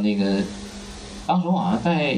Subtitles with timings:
[0.00, 0.42] 那个，
[1.26, 2.14] 当时我好像带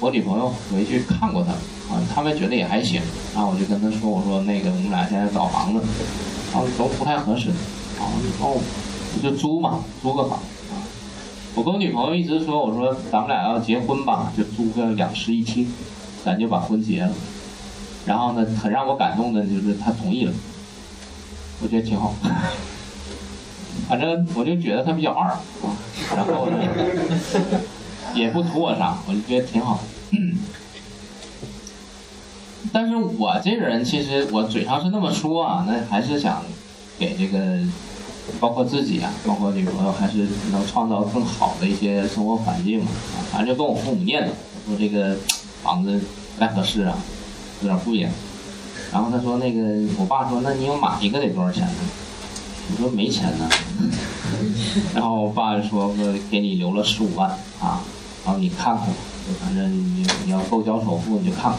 [0.00, 1.52] 我女朋友回去看过他，
[1.94, 3.00] 啊，他们觉得也还行，
[3.34, 5.80] 然后我就跟他说，我说那个我们俩现在找房子，
[6.52, 7.50] 然后都不太合适，
[7.98, 8.06] 然
[8.40, 8.58] 后
[9.22, 10.40] 就租嘛，租个房，
[11.54, 15.70] 我跟我女朋友一直说，我说咱们俩要结婚吧，就租个两室一厅，
[16.24, 17.12] 咱就把婚结了。
[18.04, 20.32] 然后呢，很让我感动的就是他同意了，
[21.62, 22.14] 我觉得挺好。
[23.88, 25.38] 反正我就觉得他比较二啊，
[26.16, 26.58] 然后呢，
[28.14, 29.80] 也不图我啥，我就觉得挺好。
[32.72, 36.42] 但是我这个人其实我嘴上是那么说啊，那还是想
[36.98, 37.58] 给这个，
[38.40, 42.90] 包括自己啊，包括女朋友，还是能创造更好的一些生活环境嘛。
[43.30, 44.28] 反正就跟我父母念叨，
[44.66, 45.16] 说这个
[45.62, 46.00] 房子
[46.34, 46.96] 不太合适啊。
[47.62, 48.10] 有点贵呀，
[48.92, 49.60] 然后他说那个，
[49.98, 51.74] 我爸说，那你要买一个得多少钱呢？
[52.72, 53.48] 我说没钱呢。
[54.94, 57.80] 然后我爸说，我给你留了十五万啊，
[58.24, 58.94] 然后你看看吧，
[59.40, 61.58] 反正你你要够交首付你就看看。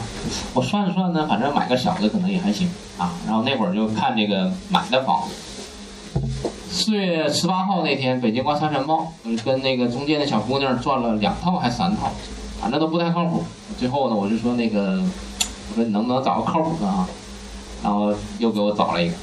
[0.53, 3.14] 我算了算呢，反正买个小的可能也还行啊。
[3.25, 6.22] 然后那会儿就看这个买的房子。
[6.70, 12.12] 四月十八号那天，北京挂三山报，跟那个中介的小姑娘转了两套还三套，
[12.59, 13.44] 反正都不太靠谱。
[13.78, 15.03] 最后呢，我就说那个。
[15.70, 17.08] 我说你能不能找个靠谱的啊？
[17.81, 19.16] 然后又给我找了一个。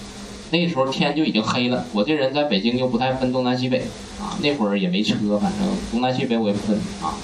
[0.53, 3.79] 那时候天就已经黑了，我这人在北京又不太分东南西北
[4.20, 4.34] 啊。
[4.43, 7.15] 那会儿也没车，反正东南西北我也不分啊。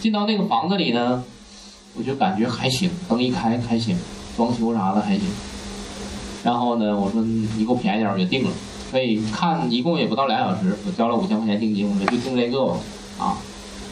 [0.00, 1.22] 进到那个房子里呢，
[1.94, 3.96] 我就感觉还行，灯一开还行，
[4.36, 5.22] 装修啥的还行。
[6.42, 8.50] 然后呢，我说你给我便宜点，我就定了。
[8.90, 12.76] 所以看一共也不到俩小时，我交了五千块钱定金，我说就定这个吧
[13.18, 13.36] 啊。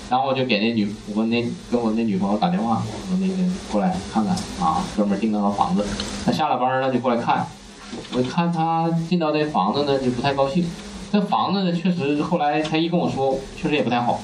[0.09, 3.35] 然后我就给那女，我那跟我那女朋友打电话，我说那个
[3.71, 5.85] 过来看看啊，哥们儿订了个房子，
[6.25, 7.47] 他下了班了就过来看。
[8.15, 10.65] 我看他进到这房子呢，就不太高兴。
[11.13, 14.21] 这房子呢，确实后来他一跟我说，确实也不太好。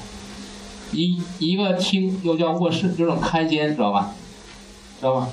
[0.91, 4.13] 一一个厅又叫卧室，这种开间知道吧？
[4.99, 5.29] 知道吧？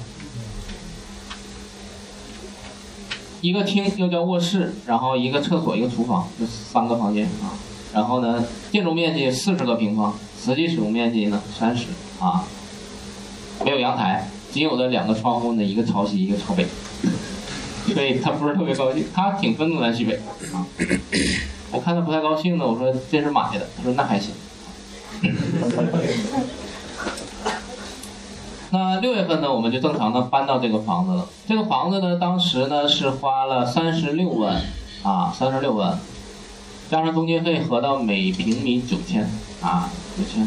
[3.41, 7.57] 一个厅又叫卧室，然后一个厕所，一个厨房，就三个房间啊。
[7.95, 10.15] 然后呢，建筑面积四十个平方。
[10.39, 11.87] 实际使用面积呢，三十
[12.21, 12.45] 啊，
[13.65, 16.65] 没有阳台，仅有的两个窗户呢，一个朝西，一个朝北，
[17.95, 20.21] 所以他不是特别高兴，他挺愤怒南西北
[20.53, 20.67] 啊。
[21.73, 24.33] 我看他不太高兴呢，我说这是买的，他说那还行。
[28.71, 31.29] 那六月份呢，我们就正常的搬到这个房子了。
[31.47, 34.61] 这个房子呢，当时呢是花了三十六万
[35.03, 35.99] 啊，三十六万。
[36.91, 39.29] 加上中介费，合到每平米九千
[39.61, 40.47] 啊，九千。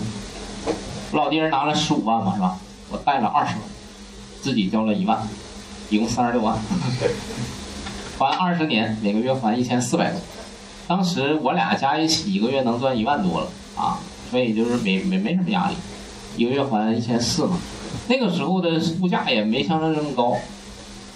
[1.12, 2.58] 我老爹拿了十五万嘛，是吧？
[2.92, 3.64] 我贷了二十万，
[4.42, 5.28] 自己交了一万，
[5.90, 6.58] 一共三十六万，
[8.18, 10.20] 还二十年，每个月还一千四百多。
[10.88, 14.00] 当时我俩加一起，一个月能赚一万多了啊，
[14.30, 15.76] 所以就是没没没什么压力，
[16.38, 17.58] 一个月还一千四嘛。
[18.08, 20.38] 那个时候的物价也没像这这么高，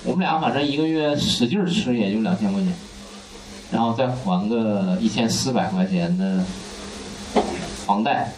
[0.04, 2.74] 我们俩反正一个月使劲吃也就两千块钱。
[3.72, 6.44] 然后再还个一千四百块钱的
[7.88, 8.32] 房贷，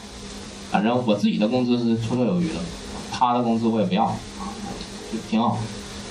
[0.72, 2.60] 反正我自己的工资是绰绰有余的，
[3.12, 4.08] 他的工资我也不要，
[5.12, 5.58] 就挺好。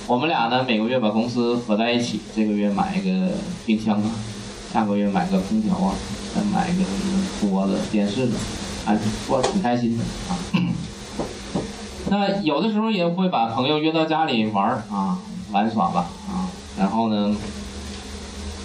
[0.07, 3.31] 我们俩呢每个月把公司合在一起，这个月买一个
[3.65, 4.11] 冰箱啊，
[4.71, 5.95] 下个月买个空调啊，
[6.33, 6.83] 再买一个
[7.41, 8.33] 桌子、电视的，
[8.85, 10.37] 还过挺开心的啊。
[12.09, 15.19] 那有的时候也会把朋友约到家里玩啊，
[15.51, 17.35] 玩耍吧啊，然后呢。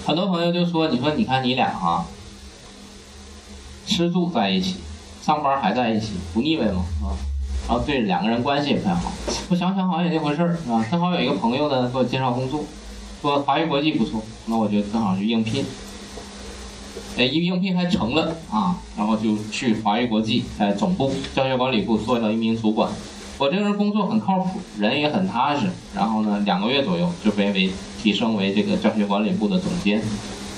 [0.03, 2.05] 很多朋友就说：“你说，你看你俩啊，
[3.87, 4.77] 吃住在一起，
[5.23, 6.85] 上班还在一起，不腻歪吗？
[7.03, 7.15] 啊，
[7.71, 9.13] 然后对两个人关系也不太好。
[9.49, 10.85] 我想想，好像也那回事儿，啊？
[10.91, 12.65] 正好有一个朋友呢，给我介绍工作，
[13.23, 15.65] 说华谊国际不错，那我就正好去应聘。
[17.17, 22.91] 哎，一应聘还成了啊，然后就去华谊国际在总部教学管理部做了一名主管。
[23.39, 27.71] 我这个人工作很靠谱，人也很踏实，然后呢，两个月左右就被为。”
[28.01, 30.03] 提升为这个教学管理部的总监，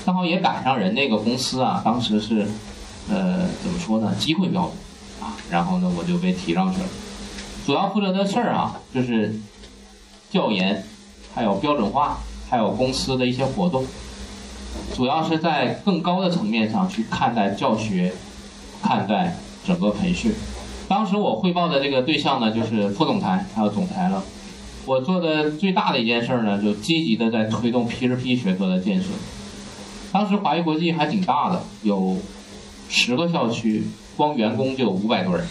[0.05, 2.47] 正好也赶上人那个公司啊，当时是，
[3.09, 4.15] 呃，怎么说呢？
[4.17, 4.71] 机会比较多
[5.21, 6.87] 啊，然后呢，我就被提上去了。
[7.65, 9.33] 主要负责的事儿啊，就是
[10.29, 10.83] 教研，
[11.33, 12.17] 还有标准化，
[12.49, 13.85] 还有公司的一些活动，
[14.93, 18.13] 主要是在更高的层面上去看待教学，
[18.81, 20.33] 看待整个培训。
[20.89, 24.21] 当时我汇报的这个对象呢，就是副总裁还有总裁了。
[24.85, 29.05] 我做的最大的一件事呢，就积极的在推动 P2P 学科的建设。
[30.11, 32.17] 当时华谊国际还挺大的，有
[32.89, 33.87] 十个校区，
[34.17, 35.47] 光员工就有五百多人，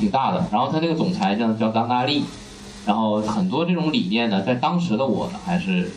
[0.00, 0.44] 挺大的。
[0.50, 2.24] 然后他这个总裁叫叫张大力，
[2.86, 5.92] 然后很多这种理念呢，在当时的我呢还是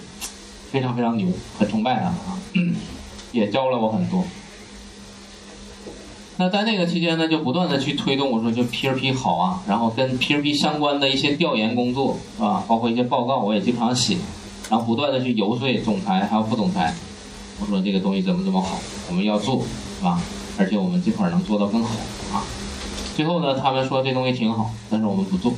[0.70, 1.28] 非常非常牛，
[1.58, 2.38] 很崇拜他啊，
[3.32, 4.24] 也教了我很多。
[6.38, 14.18] 那在那个期间呢，就不断的去推动，我说就 P R P 好啊，然后跟 P R P 相关的一些调研工作啊，包括一些报告，我也经常写，
[14.70, 16.94] 然后不断的去游说总裁还有副总裁，
[17.62, 18.80] 我说这个东西怎么怎么好，
[19.10, 19.62] 我们要做，
[20.00, 20.20] 是吧？
[20.58, 21.96] 而且我们这块能做到更好
[22.34, 22.44] 啊。
[23.16, 25.54] 最后呢，他们说这东西挺好，但是我们不做，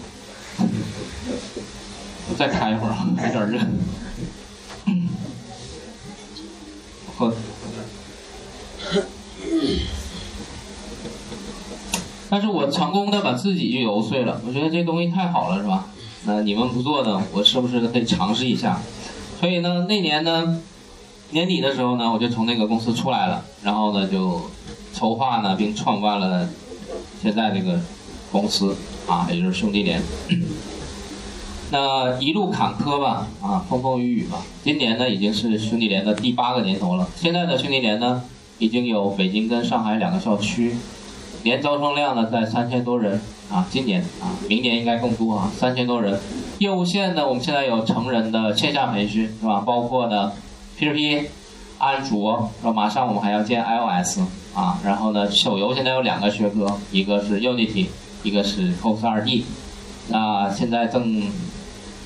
[2.38, 2.96] 再开一会儿，
[3.28, 3.60] 有点热。
[7.18, 7.34] 喝。
[12.30, 15.86] 但是我成功的把自己就游碎了，我觉得这东西太好了，是吧？
[16.26, 18.82] 那你们不做呢，我是不是可以尝试一下？
[19.40, 20.60] 所以呢，那年呢，
[21.30, 24.42] 年底的时候呢，我就从那个公司出来了，然后呢，就
[24.94, 26.50] 筹划呢，并创办了
[27.22, 27.80] 现在这个
[28.32, 28.76] 公司
[29.08, 30.02] 啊，也就是兄弟连。
[31.72, 34.46] 那一路坎坷吧，啊，风风雨雨吧。
[34.64, 37.08] 今年呢，已经是兄弟连的第八个年头了。
[37.16, 38.22] 现在的兄弟连呢，
[38.60, 40.76] 已经有北京跟上海两个校区。
[41.44, 43.20] 年招生量呢在三千多人
[43.52, 46.20] 啊，今年啊，明年应该更多啊，三千多人。
[46.60, 49.62] 业务线呢，我们现在有成人的线下培训是吧？
[49.62, 50.32] 包括呢
[50.80, 51.26] ，P2P、
[51.86, 54.22] 安卓，说马上我们还要建 iOS
[54.56, 54.80] 啊。
[54.84, 57.88] 然后呢，手游现在有两个学科，一个是 Unity，
[58.24, 59.44] 一个是 Cos 2D。
[60.08, 61.22] 那现在正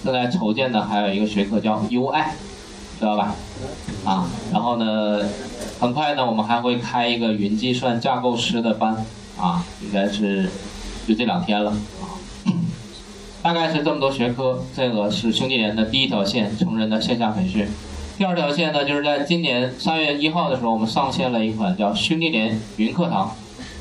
[0.03, 2.23] 正在筹建的还有一个学科叫 UI，
[2.99, 3.33] 知道吧？
[4.03, 5.21] 啊，然后呢，
[5.79, 9.05] 很快呢，我们还会开一个云计算架构师的班。
[9.39, 10.49] 啊，应该是
[11.07, 11.73] 就这两天了，
[13.41, 14.61] 大概是这么多学科。
[14.75, 17.65] 这个是兄弟连的第一条线，成人的线下培训。
[18.19, 23.33] 第二条线呢，就是在今年三月一号的时候，我们上线了一款叫兄弟连云课堂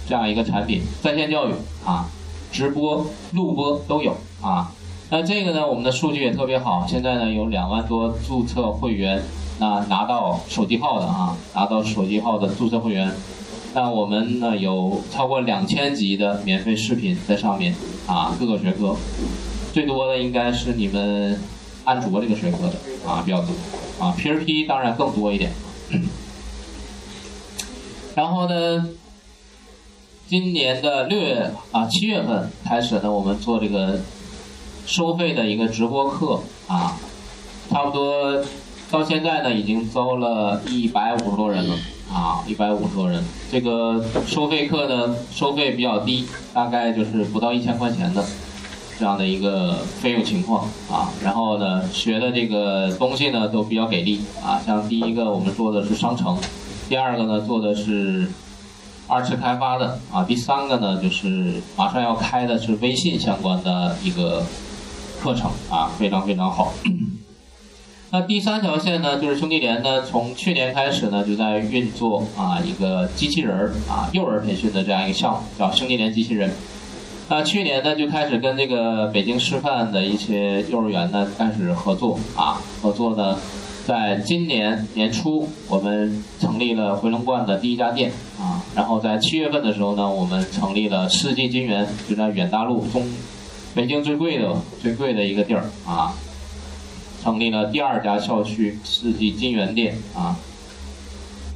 [0.06, 1.55] 这样一个产品，在线教育
[1.85, 2.08] 啊，
[2.52, 4.70] 直播、录播都有啊。
[5.11, 9.20] 那这个呢，我们的数据也特别好，现在呢有两万多注册会员，
[9.58, 13.11] 那拿到手机号的啊，拿到手机号的注册会员。
[13.75, 17.75] 那我们呢有超过两千集的免费视频在上面
[18.06, 18.94] 啊，各个学科，
[19.73, 21.40] 最多的应该是你们
[21.82, 22.75] 安卓这个学科的
[23.05, 23.49] 啊比较多
[23.99, 25.53] 啊，P2P 当然更多一点。
[28.15, 28.89] 然后呢，
[30.29, 34.00] 今年的六月啊七月份开始呢，我们做这个
[34.87, 36.97] 收费的一个直播课啊，
[37.71, 38.45] 差不多
[38.91, 41.77] 到现在呢已经招了一百五十多人了。
[42.11, 43.23] 啊，一百五十多人，
[43.53, 48.25] 这个收费课呢，收费比较低，大概就是不到一千块钱的
[48.99, 51.12] 这样的一个费用情况啊。
[51.23, 54.61] 然后呢，学的这个东西呢都比较给力啊。
[54.65, 56.37] 像第一个我们做的是商城，
[56.89, 58.29] 第二个呢做的是
[59.06, 64.45] 二次开发的啊，第三个呢就是马上要开的是微信相关的一个
[65.21, 66.73] 课程啊，非常非常好。
[68.11, 76.50] 那第三条线呢，就是兄弟连呢，从去年开始呢，就在运作啊一个机器人儿啊幼儿培训的这样一个项目，叫兄弟连机器人。
[77.30, 83.38] 那去年呢，就开始跟这个北京师范的一些幼儿园呢开始合作啊，合作呢，
[83.86, 88.10] 在今年年初我们成立了回龙观的第一家店
[88.40, 93.06] 啊，然后在七月份的时候呢，我们成立了世纪金源，就在远大路中，
[93.75, 96.14] 北京最贵的最贵的一个地儿啊。
[97.22, 100.34] 成立了第二家校区世纪金源店啊。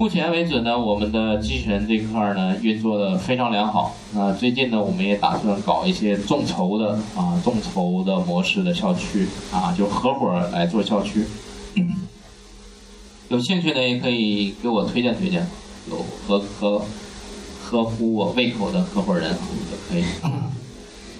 [0.03, 3.95] 目前为止呢，我们的机器人这块呢运作的非常良好。
[4.13, 11.25] 那最近呢，我们也打算搞一些众筹的啊，众筹的模式的校区啊，就合伙来做校区。
[13.29, 15.47] 有兴趣的也可以给我推荐推荐，
[15.89, 16.83] 有合合
[17.63, 20.05] 合乎我胃口的合伙人也可以。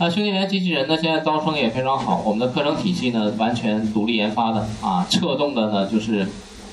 [0.01, 2.21] 那兄弟连机器人呢，现在招生也非常好。
[2.27, 6.27] 我们的课程体系呢，完全独立研发的啊，侧重的呢就是，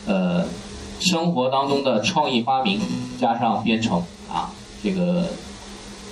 [0.07, 0.43] 呃，
[0.99, 2.79] 生活当中的创意发明
[3.19, 4.51] 加上编程啊，
[4.83, 5.27] 这个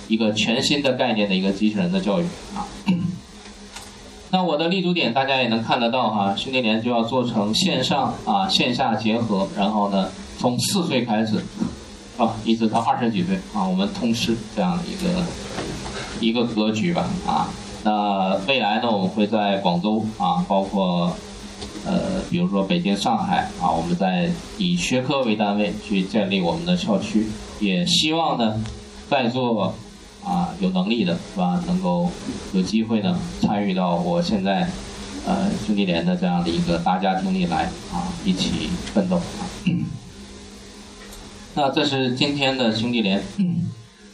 [0.08, 2.66] 一个全新的概念的一个机器人的教育啊。
[4.30, 11.44] 那我的立足点大家也能看得到哈，兄弟连就要做成线上啊线下结合，然后呢从四岁开始
[12.16, 15.22] 啊一直到二十几岁啊，我们通吃这样的一个。
[16.20, 17.48] 一个格局吧，啊，
[17.84, 21.16] 那未来呢，我们会在广州啊，包括
[21.88, 27.26] 呃，比如说北京、上海啊，我们在以学科为单位去建立我们的校区，
[27.60, 28.62] 也希望呢，
[29.08, 29.74] 在座
[30.22, 32.10] 啊有能力的是吧，能够
[32.52, 34.68] 有机会呢参与到我现在
[35.26, 39.48] 呃兄弟连的这样的一个大家庭里来啊，一起奋斗啊。
[41.54, 43.22] 那这是今天的兄弟连。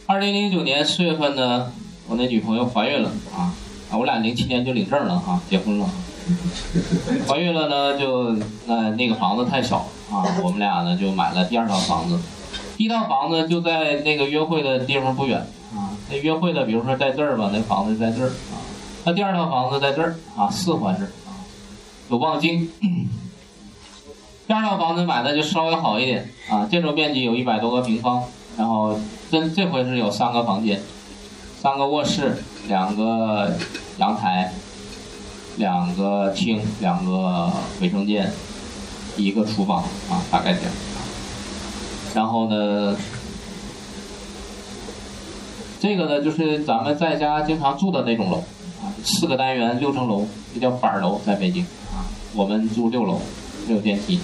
[0.07, 1.73] 二零零九年四月份呢。
[2.07, 3.51] 我那女朋友怀孕了啊，
[3.91, 5.89] 我俩零七年就领证了啊，结婚了。
[7.29, 8.33] 怀孕了呢，就
[8.67, 9.79] 那那个房子太小
[10.11, 12.19] 啊，我们俩呢就买了第二套房子，
[12.77, 15.39] 第一套房子就在那个约会的地方不远
[15.75, 15.93] 啊。
[16.11, 18.61] 那约会的，比如说在这儿吧，那房子在这儿啊。
[19.05, 21.45] 那第二套房子在这儿啊，四环这儿啊，
[22.09, 22.71] 有望京。
[24.47, 28.23] 第二套房子买的就稍微好一点啊，建筑面积有一百多个平方，
[28.57, 28.99] 然后
[29.31, 30.81] 这这回是有三个房间，
[31.61, 33.55] 三个卧室，两个
[33.97, 34.53] 阳台，
[35.57, 38.31] 两个厅，两个卫生间，
[39.17, 40.71] 一个厨房啊，大概这样。
[42.15, 42.97] 然后呢，
[45.81, 48.39] 这个呢就是咱们在家经常住的那种楼
[48.83, 53.21] 啊，四个单元六层楼，这叫板楼，在北京啊，我们住六楼。
[53.67, 54.21] 没有电梯，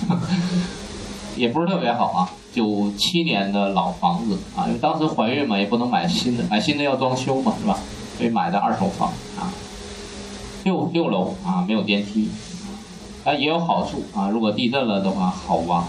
[1.35, 2.29] 也不是特别好啊。
[2.53, 7.79] 九七年的老房子啊，因为当时怀孕嘛，也不能买新的，买新的要装修嘛，是吧？
[8.19, 9.11] 所以买的二手房。
[10.65, 12.29] 六六楼啊，没有电梯，
[13.25, 14.29] 但也有好处啊。
[14.29, 15.85] 如果地震了的话，好挖。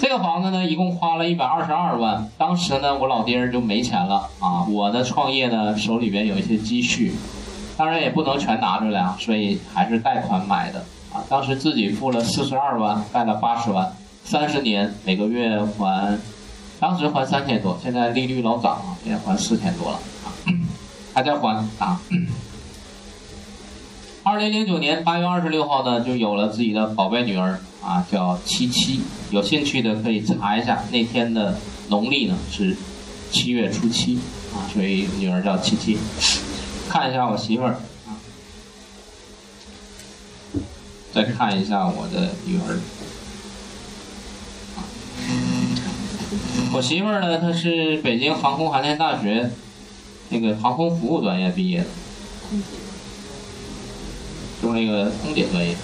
[0.00, 2.30] 这个房子呢，一共花了一百二十二万。
[2.38, 4.64] 当时呢，我老爹儿就没钱了啊。
[4.68, 7.14] 我的创业呢，手里边有一些积蓄。
[7.76, 11.22] 当然也不能全拿出来啊，所以还是贷款买的啊。
[11.28, 13.92] 当时自己付了四十二万，贷了八十万，
[14.24, 16.18] 三十年每个月还，
[16.80, 19.98] 当时还三千多，现在利率老涨啊，也还四千多了
[21.18, 22.00] 啊，还在还啊。
[24.22, 29.00] 二零零九年八月二十六号呢，就有了自己的宝贝女儿啊，叫七七。
[29.30, 31.58] 有兴趣的可以查一下，那天的
[31.88, 32.76] 农历呢是
[33.32, 34.20] 七月初七
[34.54, 35.98] 啊，所以女儿叫七七。
[36.88, 37.76] 看一下我媳妇儿，
[41.12, 42.78] 再看一下我的女儿。
[46.72, 49.50] 我媳妇儿呢，她是北京航空航天大学
[50.30, 51.86] 那个航空服务专业毕业的，
[54.62, 55.74] 就那个空姐专业。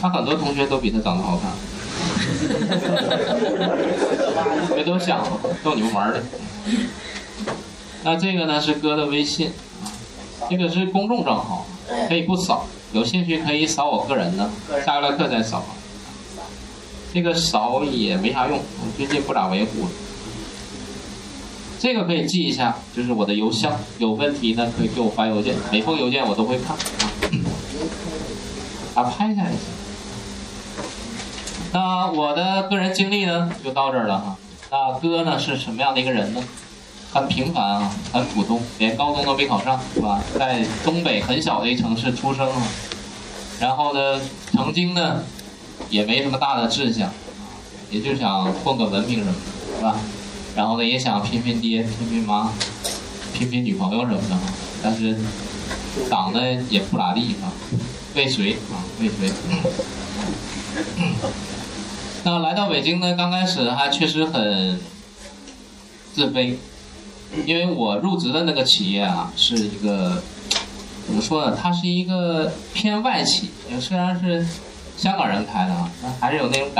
[0.00, 1.50] 他很多同学都比他长得好看，
[4.74, 5.26] 别多想
[5.64, 6.22] 逗你们玩的。
[8.04, 9.50] 那这个呢是哥的微信，
[10.50, 11.66] 这个是公众账号，
[12.08, 14.50] 可以不扫，有兴趣可以扫我个人的，
[14.84, 15.64] 下个来课再扫。
[17.14, 18.60] 这个扫也没啥用，
[18.98, 19.88] 最近不咋维护。
[21.78, 26.76] 这个可以记一下，就是我的邮箱，有问题呢可以给我发邮件，每封邮件我都会看。
[28.94, 29.58] 啊，啊拍下也行。
[31.72, 34.36] 那我的个人经历呢就到这儿了哈。
[34.70, 36.42] 那哥呢是什么样的一个人呢？
[37.12, 40.20] 很平凡啊，很普通，连高中都没考上，是吧？
[40.38, 42.62] 在东北很小的一城市出生啊，
[43.60, 44.20] 然后呢，
[44.52, 45.22] 曾经呢，
[45.88, 47.10] 也没什么大的志向，
[47.90, 49.96] 也就想混个文凭什么的，是吧？
[50.56, 52.50] 然后呢，也想拼拼爹、拼拼妈、
[53.34, 54.36] 拼拼女朋友什么的，
[54.82, 55.16] 但是
[56.08, 57.52] 长得也不咋地啊，
[58.14, 59.30] 未遂啊，未遂。
[62.24, 64.80] 那来到北京呢，刚开始还确实很
[66.14, 66.54] 自卑。
[67.44, 70.22] 因为我入职的那个企业啊，是一个
[71.06, 71.58] 怎么说呢？
[71.60, 74.46] 它是一个偏外企，虽然是
[74.96, 76.74] 香港人开的啊，但还是有那种感。